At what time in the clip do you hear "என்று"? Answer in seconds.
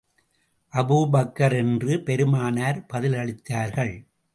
1.55-2.03